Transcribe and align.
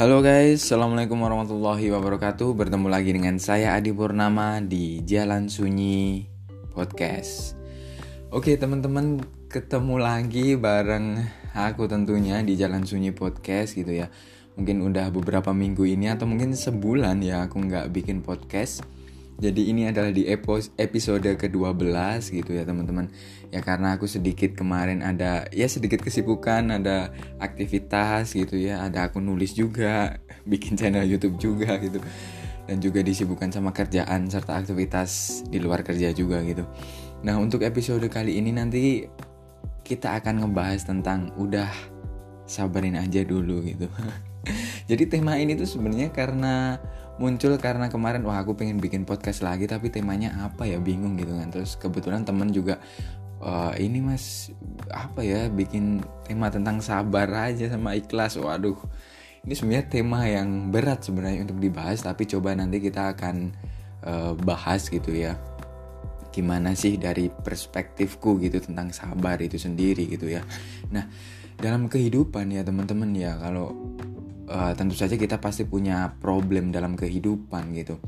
Halo 0.00 0.24
guys, 0.24 0.64
Assalamualaikum 0.64 1.20
warahmatullahi 1.20 1.92
wabarakatuh. 1.92 2.56
Bertemu 2.56 2.88
lagi 2.88 3.12
dengan 3.12 3.36
saya 3.36 3.76
Adi 3.76 3.92
Purnama 3.92 4.56
di 4.64 5.04
Jalan 5.04 5.52
Sunyi 5.52 6.24
Podcast. 6.72 7.52
Oke 8.32 8.56
teman-teman, 8.56 9.20
ketemu 9.52 10.00
lagi 10.00 10.56
bareng 10.56 11.20
aku 11.52 11.84
tentunya 11.84 12.40
di 12.40 12.56
Jalan 12.56 12.88
Sunyi 12.88 13.12
Podcast 13.12 13.76
gitu 13.76 13.92
ya. 13.92 14.08
Mungkin 14.56 14.80
udah 14.88 15.12
beberapa 15.12 15.52
minggu 15.52 15.84
ini 15.84 16.08
atau 16.08 16.24
mungkin 16.24 16.56
sebulan 16.56 17.20
ya 17.20 17.44
aku 17.44 17.60
nggak 17.60 17.92
bikin 17.92 18.24
podcast 18.24 18.80
jadi 19.40 19.72
ini 19.72 19.88
adalah 19.88 20.12
di 20.12 20.28
episode 20.28 21.24
ke-12 21.24 22.20
gitu 22.28 22.50
ya 22.52 22.68
teman-teman. 22.68 23.08
Ya 23.48 23.64
karena 23.64 23.96
aku 23.96 24.04
sedikit 24.04 24.52
kemarin 24.52 25.00
ada 25.00 25.48
ya 25.48 25.64
sedikit 25.64 26.04
kesibukan, 26.04 26.68
ada 26.68 27.08
aktivitas 27.40 28.36
gitu 28.36 28.60
ya, 28.60 28.84
ada 28.84 29.08
aku 29.08 29.16
nulis 29.24 29.56
juga, 29.56 30.20
bikin 30.52 30.76
channel 30.76 31.08
YouTube 31.08 31.40
juga 31.40 31.80
gitu. 31.80 32.04
Dan 32.68 32.84
juga 32.84 33.00
disibukkan 33.00 33.48
sama 33.48 33.72
kerjaan 33.72 34.28
serta 34.28 34.60
aktivitas 34.60 35.42
di 35.48 35.56
luar 35.56 35.80
kerja 35.80 36.12
juga 36.12 36.44
gitu. 36.44 36.68
Nah, 37.24 37.40
untuk 37.40 37.64
episode 37.64 38.04
kali 38.12 38.36
ini 38.36 38.52
nanti 38.52 39.08
kita 39.80 40.20
akan 40.20 40.44
ngebahas 40.44 40.84
tentang 40.84 41.32
udah 41.40 41.72
sabarin 42.44 43.00
aja 43.00 43.24
dulu 43.24 43.64
gitu. 43.64 43.88
Jadi 44.90 45.08
tema 45.08 45.40
ini 45.40 45.56
tuh 45.56 45.66
sebenarnya 45.66 46.12
karena 46.12 46.76
muncul 47.20 47.52
karena 47.60 47.92
kemarin 47.92 48.24
wah 48.24 48.40
aku 48.40 48.56
pengen 48.56 48.80
bikin 48.80 49.04
podcast 49.04 49.44
lagi 49.44 49.68
tapi 49.68 49.92
temanya 49.92 50.32
apa 50.40 50.64
ya? 50.64 50.80
Bingung 50.80 51.20
gitu 51.20 51.36
kan. 51.36 51.52
Terus 51.52 51.76
kebetulan 51.76 52.24
temen 52.24 52.48
juga 52.48 52.80
uh, 53.44 53.76
ini 53.76 54.00
mas 54.00 54.48
apa 54.88 55.20
ya 55.20 55.52
bikin 55.52 56.00
tema 56.24 56.48
tentang 56.48 56.80
sabar 56.80 57.28
aja 57.52 57.68
sama 57.68 57.92
ikhlas. 57.92 58.40
Waduh 58.40 58.80
ini 59.44 59.52
sebenarnya 59.56 59.86
tema 59.88 60.24
yang 60.24 60.72
berat 60.72 61.04
sebenarnya 61.04 61.48
untuk 61.48 61.60
dibahas 61.60 62.04
tapi 62.04 62.24
coba 62.28 62.56
nanti 62.56 62.80
kita 62.80 63.12
akan 63.16 63.52
uh, 64.04 64.32
bahas 64.40 64.88
gitu 64.88 65.12
ya. 65.12 65.36
Gimana 66.30 66.72
sih 66.78 66.94
dari 66.96 67.26
perspektifku 67.28 68.38
gitu 68.40 68.62
tentang 68.62 68.94
sabar 68.96 69.36
itu 69.44 69.60
sendiri 69.60 70.08
gitu 70.08 70.30
ya. 70.30 70.40
Nah 70.88 71.04
dalam 71.60 71.92
kehidupan 71.92 72.56
ya 72.56 72.64
teman-teman 72.64 73.12
ya 73.12 73.36
kalau 73.36 73.89
uh, 74.50 74.72
tentu 74.74 74.98
saja 74.98 75.14
kita 75.14 75.38
pasti 75.38 75.62
punya 75.64 76.18
problem 76.18 76.74
dalam 76.74 76.98
kehidupan 76.98 77.70
gitu. 77.78 78.02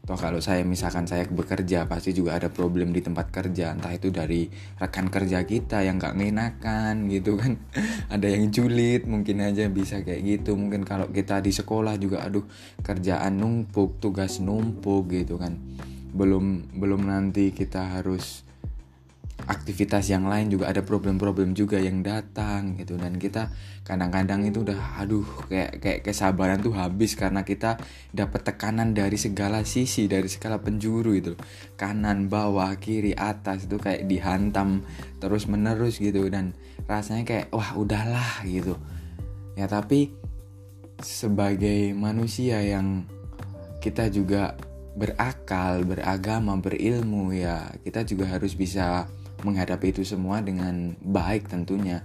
Toh 0.00 0.16
kalau 0.16 0.40
saya 0.40 0.64
misalkan 0.64 1.04
saya 1.04 1.28
bekerja 1.28 1.84
pasti 1.84 2.16
juga 2.16 2.40
ada 2.40 2.48
problem 2.48 2.88
di 2.88 3.04
tempat 3.04 3.28
kerja. 3.28 3.76
Entah 3.76 3.92
itu 3.92 4.08
dari 4.08 4.48
rekan 4.80 5.12
kerja 5.12 5.44
kita 5.44 5.84
yang 5.84 6.00
nggak 6.00 6.16
mengenakan 6.16 7.04
gitu 7.12 7.36
kan. 7.36 7.60
Ada 8.14 8.32
yang 8.32 8.48
julid 8.48 9.04
mungkin 9.04 9.44
aja 9.44 9.68
bisa 9.68 10.00
kayak 10.00 10.24
gitu. 10.24 10.56
Mungkin 10.56 10.88
kalau 10.88 11.12
kita 11.12 11.44
di 11.44 11.52
sekolah 11.52 12.00
juga 12.00 12.24
aduh 12.24 12.48
kerjaan 12.80 13.44
numpuk 13.44 14.00
tugas 14.00 14.40
numpuk 14.40 15.12
gitu 15.12 15.36
kan. 15.36 15.60
Belum 16.16 16.64
belum 16.72 17.04
nanti 17.04 17.52
kita 17.52 18.00
harus 18.00 18.48
aktivitas 19.50 20.06
yang 20.06 20.30
lain 20.30 20.46
juga 20.46 20.70
ada 20.70 20.86
problem-problem 20.86 21.58
juga 21.58 21.82
yang 21.82 22.06
datang 22.06 22.78
gitu. 22.78 22.94
Dan 22.94 23.18
kita 23.18 23.50
kadang-kadang 23.82 24.46
itu 24.46 24.62
udah 24.62 25.02
aduh 25.02 25.26
kayak 25.50 25.82
kayak 25.82 26.00
kesabaran 26.06 26.62
tuh 26.62 26.70
habis 26.78 27.18
karena 27.18 27.42
kita 27.42 27.74
dapat 28.14 28.46
tekanan 28.46 28.94
dari 28.94 29.18
segala 29.18 29.66
sisi 29.66 30.06
dari 30.06 30.30
segala 30.30 30.62
penjuru 30.62 31.10
itu 31.18 31.34
kanan 31.74 32.30
bawah 32.30 32.70
kiri 32.78 33.10
atas 33.18 33.66
itu 33.66 33.74
kayak 33.82 34.06
dihantam 34.06 34.86
terus 35.18 35.50
menerus 35.50 35.98
gitu. 35.98 36.30
Dan 36.30 36.54
rasanya 36.86 37.26
kayak 37.26 37.46
wah 37.50 37.74
udahlah 37.74 38.46
gitu. 38.46 38.78
Ya 39.58 39.66
tapi 39.66 40.14
sebagai 41.02 41.90
manusia 41.98 42.62
yang 42.62 43.02
kita 43.82 44.12
juga 44.12 44.54
berakal, 44.94 45.82
beragama, 45.82 46.54
berilmu 46.60 47.32
ya 47.32 47.72
kita 47.82 48.04
juga 48.06 48.28
harus 48.30 48.54
bisa 48.54 49.08
menghadapi 49.42 49.92
itu 49.94 50.02
semua 50.04 50.40
dengan 50.44 50.94
baik 51.00 51.48
tentunya. 51.48 52.04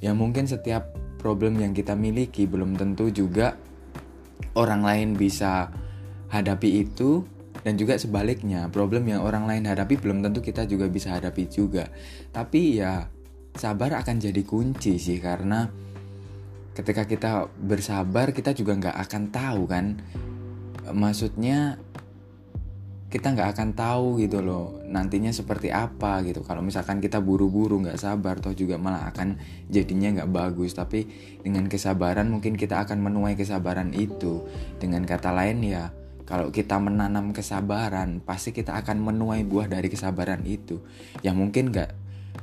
Ya 0.00 0.12
mungkin 0.12 0.44
setiap 0.44 0.92
problem 1.18 1.58
yang 1.58 1.72
kita 1.72 1.96
miliki 1.96 2.44
belum 2.44 2.76
tentu 2.76 3.08
juga 3.10 3.56
orang 4.54 4.84
lain 4.84 5.08
bisa 5.16 5.72
hadapi 6.28 6.86
itu 6.86 7.24
dan 7.64 7.74
juga 7.80 7.98
sebaliknya 7.98 8.68
problem 8.70 9.08
yang 9.08 9.24
orang 9.24 9.48
lain 9.48 9.66
hadapi 9.66 9.98
belum 9.98 10.22
tentu 10.22 10.44
kita 10.44 10.68
juga 10.68 10.86
bisa 10.86 11.16
hadapi 11.16 11.48
juga. 11.48 11.88
Tapi 12.30 12.60
ya 12.78 13.08
sabar 13.56 13.96
akan 14.04 14.16
jadi 14.20 14.42
kunci 14.44 15.00
sih 15.00 15.18
karena 15.18 15.66
ketika 16.76 17.08
kita 17.08 17.48
bersabar 17.56 18.36
kita 18.36 18.52
juga 18.52 18.76
nggak 18.76 18.96
akan 19.08 19.22
tahu 19.32 19.62
kan 19.64 19.96
maksudnya 20.92 21.80
kita 23.06 23.38
nggak 23.38 23.54
akan 23.54 23.68
tahu 23.78 24.18
gitu 24.18 24.42
loh 24.42 24.82
nantinya 24.82 25.30
seperti 25.30 25.70
apa 25.70 26.26
gitu. 26.26 26.42
Kalau 26.42 26.58
misalkan 26.58 26.98
kita 26.98 27.22
buru-buru 27.22 27.78
nggak 27.78 28.02
sabar 28.02 28.42
toh 28.42 28.50
juga 28.50 28.82
malah 28.82 29.06
akan 29.14 29.38
jadinya 29.70 30.10
nggak 30.20 30.30
bagus. 30.34 30.74
Tapi 30.74 31.06
dengan 31.38 31.70
kesabaran 31.70 32.26
mungkin 32.26 32.58
kita 32.58 32.82
akan 32.82 32.98
menuai 32.98 33.38
kesabaran 33.38 33.94
itu. 33.94 34.42
Dengan 34.82 35.06
kata 35.06 35.30
lain 35.30 35.62
ya 35.62 35.94
kalau 36.26 36.50
kita 36.50 36.82
menanam 36.82 37.30
kesabaran 37.30 38.18
pasti 38.26 38.50
kita 38.50 38.74
akan 38.74 38.98
menuai 38.98 39.46
buah 39.46 39.70
dari 39.70 39.86
kesabaran 39.86 40.42
itu. 40.42 40.82
Ya 41.22 41.30
mungkin 41.30 41.70
nggak 41.70 41.90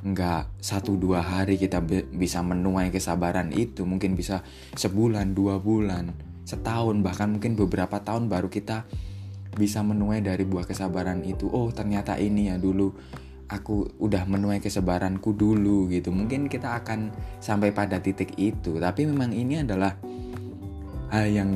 nggak 0.00 0.64
satu 0.64 0.96
dua 0.96 1.20
hari 1.20 1.60
kita 1.60 1.84
bisa 2.08 2.40
menuai 2.40 2.88
kesabaran 2.88 3.52
itu. 3.52 3.84
Mungkin 3.84 4.16
bisa 4.16 4.40
sebulan 4.80 5.36
dua 5.36 5.60
bulan 5.60 6.32
setahun 6.44 7.00
bahkan 7.00 7.36
mungkin 7.36 7.56
beberapa 7.56 8.00
tahun 8.04 8.28
baru 8.28 8.52
kita 8.52 8.84
bisa 9.54 9.80
menuai 9.80 10.20
dari 10.20 10.42
buah 10.42 10.66
kesabaran 10.66 11.22
itu. 11.22 11.46
Oh 11.48 11.70
ternyata 11.70 12.18
ini 12.18 12.50
ya 12.50 12.58
dulu 12.58 12.90
aku 13.48 14.00
udah 14.00 14.26
menuai 14.26 14.58
kesabaranku 14.58 15.32
dulu 15.36 15.86
gitu. 15.88 16.10
Mungkin 16.10 16.50
kita 16.50 16.82
akan 16.82 17.14
sampai 17.38 17.70
pada 17.70 18.02
titik 18.02 18.34
itu. 18.36 18.76
Tapi 18.76 19.06
memang 19.06 19.30
ini 19.30 19.62
adalah 19.62 19.94
hal 21.14 21.26
yang 21.30 21.50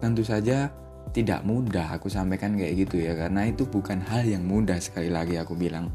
tentu 0.00 0.22
saja 0.24 0.72
tidak 1.12 1.42
mudah 1.42 1.96
aku 1.96 2.08
sampaikan 2.08 2.56
kayak 2.56 2.88
gitu 2.88 3.02
ya. 3.02 3.12
Karena 3.12 3.44
itu 3.48 3.68
bukan 3.68 4.00
hal 4.08 4.24
yang 4.24 4.44
mudah 4.48 4.80
sekali 4.80 5.12
lagi 5.12 5.36
aku 5.36 5.52
bilang. 5.52 5.92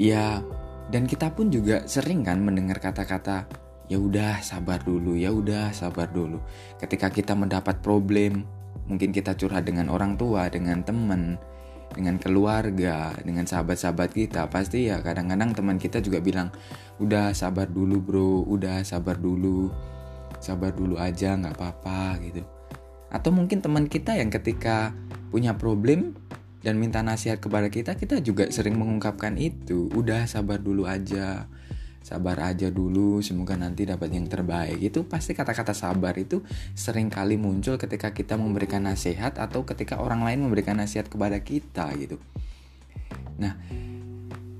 Ya 0.00 0.40
dan 0.88 1.04
kita 1.04 1.32
pun 1.32 1.52
juga 1.52 1.84
sering 1.84 2.24
kan 2.24 2.40
mendengar 2.40 2.80
kata-kata 2.80 3.44
ya 3.92 4.00
udah 4.00 4.40
sabar 4.40 4.80
dulu 4.80 5.18
ya 5.18 5.28
udah 5.28 5.74
sabar 5.76 6.08
dulu. 6.08 6.40
Ketika 6.80 7.12
kita 7.12 7.36
mendapat 7.36 7.84
problem 7.84 8.61
Mungkin 8.92 9.08
kita 9.08 9.32
curhat 9.40 9.64
dengan 9.64 9.88
orang 9.88 10.20
tua, 10.20 10.52
dengan 10.52 10.84
teman, 10.84 11.40
dengan 11.96 12.20
keluarga, 12.20 13.16
dengan 13.24 13.48
sahabat-sahabat 13.48 14.12
kita. 14.12 14.52
Pasti 14.52 14.92
ya 14.92 15.00
kadang-kadang 15.00 15.56
teman 15.56 15.80
kita 15.80 16.04
juga 16.04 16.20
bilang, 16.20 16.52
udah 17.00 17.32
sabar 17.32 17.64
dulu 17.64 17.96
bro, 18.04 18.44
udah 18.44 18.84
sabar 18.84 19.16
dulu, 19.16 19.72
sabar 20.44 20.76
dulu 20.76 21.00
aja 21.00 21.40
nggak 21.40 21.56
apa-apa 21.56 22.20
gitu. 22.20 22.44
Atau 23.08 23.32
mungkin 23.32 23.64
teman 23.64 23.88
kita 23.88 24.16
yang 24.16 24.28
ketika 24.28 24.92
punya 25.32 25.56
problem 25.56 26.12
dan 26.60 26.76
minta 26.76 27.00
nasihat 27.00 27.40
kepada 27.40 27.72
kita, 27.72 27.96
kita 27.96 28.20
juga 28.20 28.48
sering 28.52 28.76
mengungkapkan 28.76 29.40
itu, 29.40 29.88
udah 29.92 30.28
sabar 30.28 30.60
dulu 30.60 30.84
aja 30.84 31.48
sabar 32.02 32.34
aja 32.42 32.68
dulu 32.68 33.22
semoga 33.22 33.54
nanti 33.54 33.86
dapat 33.86 34.10
yang 34.10 34.26
terbaik. 34.26 34.82
Itu 34.82 35.06
pasti 35.06 35.32
kata-kata 35.32 35.70
sabar 35.72 36.18
itu 36.18 36.42
sering 36.74 37.08
kali 37.08 37.38
muncul 37.38 37.78
ketika 37.78 38.10
kita 38.10 38.34
memberikan 38.34 38.84
nasihat 38.84 39.38
atau 39.38 39.62
ketika 39.62 40.02
orang 40.02 40.26
lain 40.26 40.42
memberikan 40.42 40.82
nasihat 40.82 41.06
kepada 41.06 41.38
kita 41.40 41.94
gitu. 41.96 42.18
Nah 43.38 43.54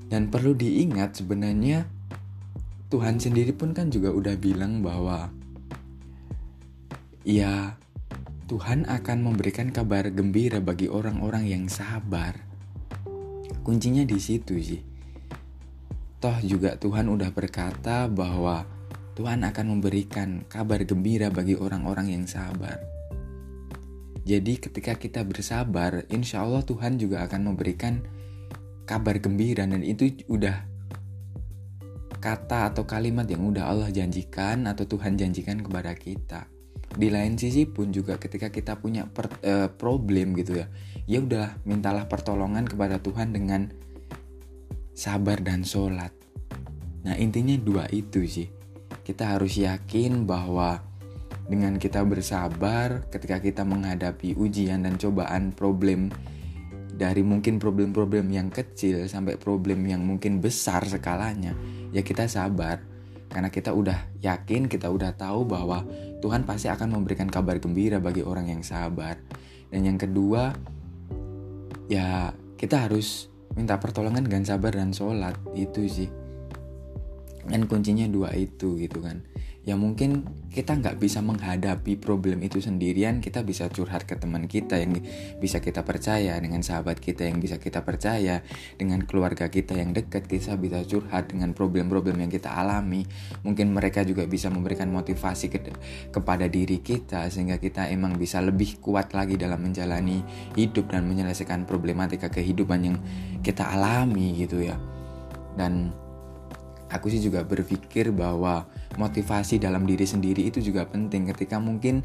dan 0.07 0.31
perlu 0.31 0.55
diingat 0.55 1.19
sebenarnya 1.19 1.89
Tuhan 2.93 3.19
sendiri 3.19 3.57
pun 3.57 3.75
kan 3.75 3.91
juga 3.91 4.13
udah 4.13 4.37
bilang 4.39 4.85
bahwa 4.85 5.33
ya 7.27 7.81
Tuhan 8.47 8.85
akan 8.85 9.19
memberikan 9.25 9.73
kabar 9.73 10.13
gembira 10.13 10.61
bagi 10.61 10.93
orang-orang 10.93 11.49
yang 11.49 11.65
sabar. 11.73 12.37
Kuncinya 13.65 14.05
di 14.05 14.21
situ 14.21 14.61
sih 14.61 14.92
Toh 16.23 16.39
juga 16.47 16.79
Tuhan 16.79 17.11
udah 17.11 17.35
berkata 17.35 18.07
bahwa 18.07 18.63
Tuhan 19.19 19.43
akan 19.43 19.67
memberikan 19.75 20.47
kabar 20.47 20.79
gembira 20.87 21.35
bagi 21.35 21.59
orang-orang 21.59 22.15
yang 22.15 22.25
sabar. 22.31 22.79
Jadi 24.23 24.63
ketika 24.63 24.95
kita 24.95 25.27
bersabar, 25.27 26.07
insya 26.15 26.47
Allah 26.47 26.63
Tuhan 26.63 26.95
juga 26.95 27.27
akan 27.27 27.51
memberikan 27.51 28.07
kabar 28.87 29.19
gembira 29.19 29.67
dan 29.67 29.83
itu 29.83 30.15
udah 30.31 30.63
kata 32.23 32.71
atau 32.71 32.87
kalimat 32.87 33.27
yang 33.27 33.43
udah 33.43 33.67
Allah 33.67 33.91
janjikan 33.91 34.71
atau 34.71 34.87
Tuhan 34.87 35.19
janjikan 35.19 35.59
kepada 35.59 35.91
kita. 35.99 36.47
Di 36.95 37.11
lain 37.11 37.35
sisi 37.35 37.67
pun 37.67 37.91
juga 37.91 38.23
ketika 38.23 38.55
kita 38.55 38.79
punya 38.79 39.11
per, 39.11 39.27
uh, 39.43 39.67
problem 39.75 40.39
gitu 40.39 40.55
ya, 40.55 40.71
ya 41.11 41.19
udah 41.19 41.59
mintalah 41.67 42.07
pertolongan 42.07 42.63
kepada 42.71 43.03
Tuhan 43.03 43.35
dengan 43.35 43.75
sabar 44.93 45.41
dan 45.41 45.65
sholat. 45.65 46.13
Nah 47.03 47.17
intinya 47.19 47.57
dua 47.59 47.85
itu 47.91 48.25
sih. 48.29 48.49
Kita 49.03 49.35
harus 49.35 49.59
yakin 49.59 50.29
bahwa 50.29 50.79
dengan 51.49 51.77
kita 51.77 52.07
bersabar 52.07 53.03
ketika 53.11 53.43
kita 53.43 53.63
menghadapi 53.67 54.39
ujian 54.39 54.87
dan 54.87 54.95
cobaan 54.95 55.51
problem 55.51 56.13
dari 56.93 57.25
mungkin 57.25 57.59
problem-problem 57.59 58.31
yang 58.31 58.53
kecil 58.53 59.09
sampai 59.11 59.41
problem 59.41 59.83
yang 59.89 60.05
mungkin 60.05 60.39
besar 60.39 60.85
skalanya 60.87 61.57
ya 61.91 62.05
kita 62.05 62.29
sabar 62.29 62.85
karena 63.33 63.49
kita 63.49 63.73
udah 63.73 64.13
yakin 64.21 64.69
kita 64.69 64.93
udah 64.93 65.17
tahu 65.17 65.49
bahwa 65.49 65.83
Tuhan 66.21 66.45
pasti 66.45 66.69
akan 66.69 67.01
memberikan 67.01 67.27
kabar 67.33 67.59
gembira 67.59 67.97
bagi 67.97 68.21
orang 68.21 68.53
yang 68.53 68.63
sabar 68.63 69.17
dan 69.73 69.81
yang 69.83 69.97
kedua 69.97 70.53
ya 71.89 72.31
kita 72.61 72.87
harus 72.87 73.32
minta 73.57 73.81
pertolongan 73.81 74.25
dengan 74.27 74.45
sabar 74.45 74.77
dan 74.77 74.93
sholat 74.93 75.37
itu 75.57 75.89
sih. 75.89 76.11
Dan 77.43 77.67
kuncinya 77.67 78.07
dua 78.07 78.31
itu 78.39 78.79
gitu 78.79 79.03
kan 79.03 79.32
ya 79.63 79.79
mungkin 79.79 80.27
kita 80.51 80.75
nggak 80.75 80.99
bisa 80.99 81.23
menghadapi 81.23 81.95
problem 81.97 82.43
itu 82.43 82.59
sendirian 82.59 83.23
kita 83.23 83.47
bisa 83.47 83.71
curhat 83.71 84.05
ke 84.11 84.19
teman 84.19 84.51
kita 84.51 84.77
yang 84.77 84.99
bisa 85.39 85.63
kita 85.63 85.87
percaya 85.87 86.35
dengan 86.43 86.67
sahabat 86.67 86.99
kita 86.99 87.31
yang 87.31 87.39
bisa 87.39 87.63
kita 87.63 87.87
percaya 87.87 88.43
dengan 88.75 89.07
keluarga 89.07 89.47
kita 89.47 89.79
yang 89.79 89.95
dekat 89.95 90.27
kita 90.27 90.59
bisa 90.59 90.83
curhat 90.83 91.31
dengan 91.31 91.55
problem-problem 91.55 92.19
yang 92.27 92.31
kita 92.33 92.51
alami. 92.51 93.07
Mungkin 93.47 93.71
mereka 93.71 94.03
juga 94.03 94.27
bisa 94.27 94.51
memberikan 94.51 94.91
motivasi 94.91 95.47
ke, 95.49 95.59
kepada 96.11 96.51
diri 96.51 96.83
kita 96.83 97.31
sehingga 97.31 97.63
kita 97.63 97.87
emang 97.89 98.19
bisa 98.19 98.43
lebih 98.43 98.83
kuat 98.83 99.15
lagi 99.15 99.39
dalam 99.39 99.63
menjalani 99.63 100.21
hidup 100.59 100.91
dan 100.91 101.07
menyelesaikan 101.07 101.65
problematika 101.65 102.27
kehidupan 102.29 102.81
yang 102.83 102.97
kita 103.41 103.71
alami 103.71 104.35
gitu 104.37 104.59
ya. 104.59 104.75
Dan 105.55 106.02
aku 106.93 107.09
sih 107.09 107.19
juga 107.25 107.43
berpikir 107.43 108.13
bahwa 108.13 108.69
motivasi 109.01 109.57
dalam 109.57 109.89
diri 109.89 110.05
sendiri 110.05 110.45
itu 110.47 110.61
juga 110.61 110.85
penting 110.85 111.33
ketika 111.33 111.57
mungkin 111.57 112.05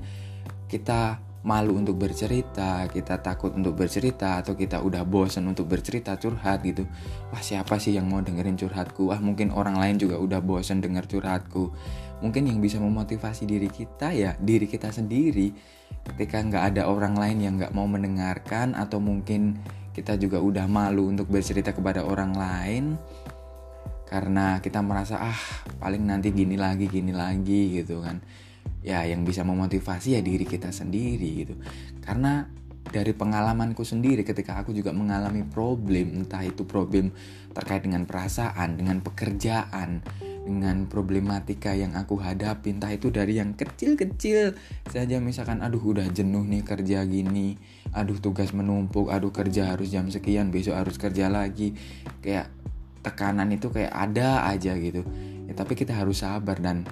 kita 0.72 1.20
malu 1.48 1.80
untuk 1.80 1.96
bercerita, 1.96 2.84
kita 2.92 3.24
takut 3.24 3.56
untuk 3.56 3.80
bercerita 3.80 4.44
atau 4.44 4.58
kita 4.60 4.84
udah 4.84 5.08
bosan 5.08 5.48
untuk 5.48 5.72
bercerita 5.72 6.20
curhat 6.20 6.60
gitu. 6.68 6.84
Wah, 7.32 7.40
siapa 7.40 7.80
sih 7.80 7.96
yang 7.96 8.12
mau 8.12 8.20
dengerin 8.20 8.60
curhatku? 8.60 9.08
Wah, 9.08 9.22
mungkin 9.24 9.56
orang 9.56 9.80
lain 9.80 9.96
juga 9.96 10.20
udah 10.20 10.44
bosan 10.44 10.84
denger 10.84 11.08
curhatku. 11.08 11.72
Mungkin 12.20 12.52
yang 12.52 12.60
bisa 12.60 12.84
memotivasi 12.84 13.48
diri 13.48 13.72
kita 13.72 14.12
ya 14.12 14.36
diri 14.42 14.68
kita 14.68 14.92
sendiri. 14.92 15.56
Ketika 16.04 16.44
nggak 16.44 16.64
ada 16.76 16.92
orang 16.92 17.16
lain 17.16 17.38
yang 17.40 17.54
nggak 17.56 17.72
mau 17.72 17.88
mendengarkan 17.88 18.76
atau 18.76 19.00
mungkin 19.00 19.56
kita 19.96 20.20
juga 20.20 20.44
udah 20.44 20.68
malu 20.68 21.08
untuk 21.08 21.32
bercerita 21.32 21.72
kepada 21.72 22.04
orang 22.04 22.36
lain, 22.36 22.84
karena 24.08 24.64
kita 24.64 24.80
merasa 24.80 25.20
ah 25.20 25.42
paling 25.84 26.08
nanti 26.08 26.32
gini 26.32 26.56
lagi 26.56 26.88
gini 26.88 27.12
lagi 27.12 27.84
gitu 27.84 28.00
kan. 28.00 28.24
Ya 28.82 29.04
yang 29.04 29.28
bisa 29.28 29.44
memotivasi 29.44 30.16
ya 30.16 30.22
diri 30.24 30.48
kita 30.48 30.72
sendiri 30.72 31.44
gitu. 31.44 31.56
Karena 32.00 32.48
dari 32.88 33.12
pengalamanku 33.12 33.84
sendiri 33.84 34.24
ketika 34.24 34.64
aku 34.64 34.72
juga 34.72 34.96
mengalami 34.96 35.44
problem 35.44 36.24
entah 36.24 36.44
itu 36.44 36.64
problem 36.64 37.12
terkait 37.52 37.84
dengan 37.84 38.08
perasaan 38.08 38.80
dengan 38.80 39.04
pekerjaan 39.04 40.02
dengan 40.48 40.88
problematika 40.88 41.76
yang 41.76 42.00
aku 42.00 42.24
hadapi 42.24 42.80
entah 42.80 42.96
itu 42.96 43.12
dari 43.12 43.36
yang 43.36 43.60
kecil-kecil 43.60 44.56
saja 44.88 45.20
misalkan 45.20 45.60
aduh 45.60 45.84
udah 45.84 46.08
jenuh 46.08 46.48
nih 46.48 46.64
kerja 46.64 47.04
gini 47.04 47.60
aduh 47.92 48.16
tugas 48.24 48.56
menumpuk 48.56 49.12
aduh 49.12 49.36
kerja 49.36 49.76
harus 49.76 49.92
jam 49.92 50.08
sekian 50.08 50.48
besok 50.48 50.80
harus 50.80 50.96
kerja 50.96 51.28
lagi 51.28 51.76
kayak 52.24 52.48
tekanan 53.08 53.48
itu 53.56 53.72
kayak 53.72 53.96
ada 53.96 54.44
aja 54.44 54.76
gitu. 54.76 55.08
Ya 55.48 55.56
tapi 55.56 55.80
kita 55.80 55.96
harus 55.96 56.20
sabar 56.20 56.60
dan 56.60 56.84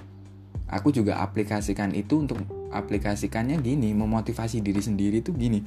aku 0.72 0.88
juga 0.88 1.20
aplikasikan 1.20 1.92
itu 1.92 2.24
untuk 2.24 2.40
aplikasikannya 2.72 3.60
gini 3.60 3.92
memotivasi 3.92 4.64
diri 4.64 4.80
sendiri 4.80 5.20
tuh 5.20 5.36
gini. 5.36 5.60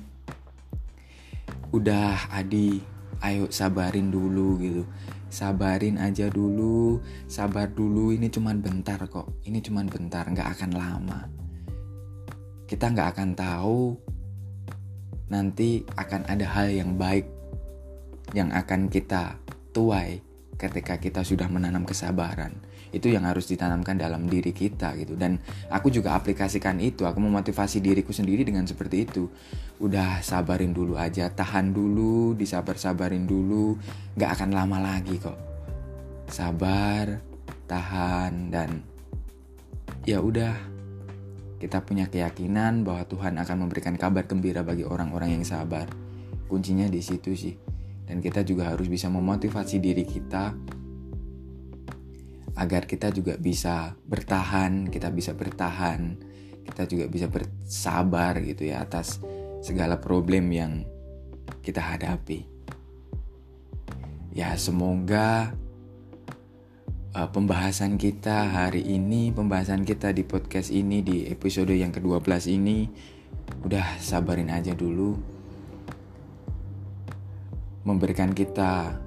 Udah 1.70 2.34
Adi 2.34 2.82
ayo 3.22 3.46
sabarin 3.54 4.10
dulu 4.10 4.58
gitu. 4.58 4.84
Sabarin 5.30 6.02
aja 6.02 6.26
dulu 6.26 7.06
sabar 7.30 7.70
dulu 7.70 8.10
ini 8.10 8.34
cuman 8.34 8.66
bentar 8.66 8.98
kok 9.06 9.30
ini 9.46 9.62
cuman 9.62 9.86
bentar 9.86 10.26
nggak 10.26 10.50
akan 10.58 10.72
lama. 10.74 11.20
Kita 12.66 12.90
nggak 12.90 13.10
akan 13.14 13.30
tahu 13.38 13.82
nanti 15.30 15.86
akan 15.94 16.26
ada 16.26 16.46
hal 16.50 16.74
yang 16.74 16.98
baik 16.98 17.30
yang 18.34 18.50
akan 18.50 18.90
kita 18.90 19.38
tuai 19.74 20.29
ketika 20.60 21.00
kita 21.00 21.24
sudah 21.24 21.48
menanam 21.48 21.88
kesabaran 21.88 22.52
itu 22.90 23.08
yang 23.14 23.24
harus 23.26 23.46
ditanamkan 23.48 23.96
dalam 23.96 24.26
diri 24.26 24.52
kita 24.52 24.98
gitu. 24.98 25.14
Dan 25.14 25.38
aku 25.70 25.94
juga 25.94 26.18
aplikasikan 26.18 26.82
itu 26.82 27.06
aku 27.06 27.22
memotivasi 27.22 27.80
diriku 27.80 28.12
sendiri 28.12 28.42
dengan 28.42 28.66
seperti 28.66 29.06
itu. 29.06 29.30
Udah 29.80 30.20
sabarin 30.20 30.74
dulu 30.74 31.00
aja 31.00 31.30
tahan 31.30 31.72
dulu 31.72 32.34
disabar 32.34 32.76
sabarin 32.76 33.30
dulu 33.30 33.78
nggak 34.18 34.32
akan 34.36 34.50
lama 34.52 34.78
lagi 34.82 35.16
kok. 35.22 35.38
Sabar 36.30 37.22
tahan 37.70 38.52
dan 38.52 38.70
ya 40.04 40.20
udah. 40.20 40.78
Kita 41.60 41.84
punya 41.84 42.08
keyakinan 42.08 42.88
bahwa 42.88 43.04
Tuhan 43.04 43.36
akan 43.36 43.68
memberikan 43.68 44.00
kabar 44.00 44.24
gembira 44.24 44.64
bagi 44.64 44.88
orang-orang 44.88 45.36
yang 45.36 45.44
sabar. 45.44 45.92
Kuncinya 46.48 46.88
di 46.88 47.04
situ 47.04 47.36
sih 47.36 47.79
dan 48.10 48.26
kita 48.26 48.42
juga 48.42 48.74
harus 48.74 48.90
bisa 48.90 49.06
memotivasi 49.06 49.78
diri 49.78 50.02
kita 50.02 50.58
agar 52.58 52.90
kita 52.90 53.14
juga 53.14 53.38
bisa 53.38 53.94
bertahan, 54.10 54.90
kita 54.90 55.14
bisa 55.14 55.38
bertahan, 55.38 56.18
kita 56.66 56.84
juga 56.90 57.06
bisa 57.06 57.30
bersabar 57.30 58.42
gitu 58.42 58.66
ya 58.66 58.82
atas 58.82 59.22
segala 59.62 60.02
problem 60.02 60.50
yang 60.50 60.84
kita 61.62 61.80
hadapi. 61.80 62.50
Ya, 64.34 64.58
semoga 64.58 65.54
uh, 67.14 67.30
pembahasan 67.30 67.96
kita 67.96 68.50
hari 68.50 68.84
ini, 68.90 69.30
pembahasan 69.32 69.86
kita 69.86 70.12
di 70.12 70.26
podcast 70.26 70.74
ini 70.74 71.06
di 71.06 71.30
episode 71.30 71.72
yang 71.72 71.94
ke-12 71.94 72.58
ini 72.58 72.90
udah 73.64 74.02
sabarin 74.02 74.52
aja 74.52 74.76
dulu 74.76 75.39
memberikan 77.84 78.36
kita 78.36 78.98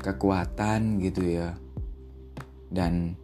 kekuatan 0.00 1.00
gitu 1.00 1.24
ya. 1.24 1.56
Dan 2.68 3.16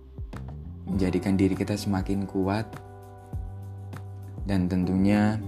menjadikan 0.88 1.36
diri 1.36 1.56
kita 1.56 1.76
semakin 1.76 2.24
kuat. 2.28 2.68
Dan 4.44 4.68
tentunya 4.68 5.40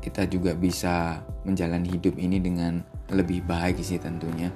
kita 0.00 0.24
juga 0.28 0.56
bisa 0.56 1.20
menjalani 1.44 1.92
hidup 1.92 2.16
ini 2.16 2.40
dengan 2.40 2.80
lebih 3.12 3.44
baik 3.44 3.80
sih 3.84 4.00
tentunya. 4.00 4.48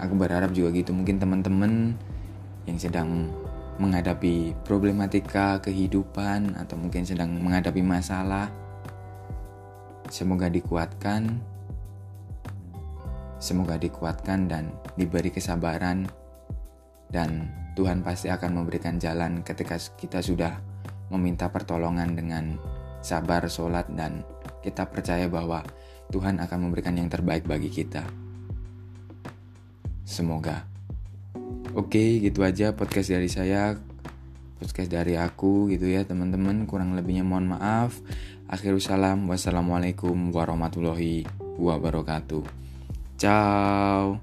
Aku 0.00 0.16
berharap 0.16 0.52
juga 0.52 0.72
gitu. 0.72 0.92
Mungkin 0.92 1.20
teman-teman 1.20 1.96
yang 2.64 2.78
sedang 2.80 3.32
menghadapi 3.76 4.56
problematika 4.64 5.60
kehidupan 5.60 6.56
atau 6.56 6.80
mungkin 6.80 7.04
sedang 7.04 7.28
menghadapi 7.36 7.84
masalah 7.84 8.48
semoga 10.08 10.48
dikuatkan 10.48 11.36
Semoga 13.46 13.78
dikuatkan 13.78 14.50
dan 14.50 14.74
diberi 14.98 15.30
kesabaran 15.30 16.10
dan 17.14 17.46
Tuhan 17.78 18.02
pasti 18.02 18.26
akan 18.26 18.58
memberikan 18.58 18.98
jalan 18.98 19.46
ketika 19.46 19.78
kita 19.78 20.18
sudah 20.18 20.58
meminta 21.14 21.46
pertolongan 21.54 22.18
dengan 22.18 22.58
sabar, 23.06 23.46
sholat, 23.46 23.86
dan 23.94 24.26
kita 24.66 24.90
percaya 24.90 25.30
bahwa 25.30 25.62
Tuhan 26.10 26.42
akan 26.42 26.58
memberikan 26.58 26.98
yang 26.98 27.06
terbaik 27.06 27.46
bagi 27.46 27.70
kita. 27.70 28.02
Semoga. 30.02 30.66
Oke, 31.78 32.18
gitu 32.18 32.42
aja 32.42 32.74
podcast 32.74 33.14
dari 33.14 33.30
saya. 33.30 33.78
Podcast 34.58 34.90
dari 34.90 35.14
aku 35.14 35.70
gitu 35.70 35.86
ya 35.86 36.02
teman-teman. 36.02 36.66
Kurang 36.66 36.98
lebihnya 36.98 37.22
mohon 37.22 37.54
maaf. 37.54 37.94
Akhirul 38.50 38.82
salam. 38.82 39.30
Wassalamualaikum 39.30 40.34
warahmatullahi 40.34 41.22
wabarakatuh. 41.62 42.65
Ciao. 43.18 44.20